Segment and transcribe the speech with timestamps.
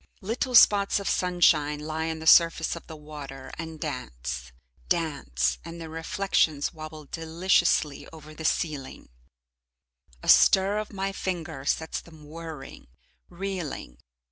[0.21, 4.51] Little spots of sunshine lie on the surface of the water and dance,
[4.89, 9.09] dance, and their reflections wobble deliciously over the ceiling;
[10.23, 12.87] a stir of my finger sets them whirring,
[13.29, 13.99] reeling.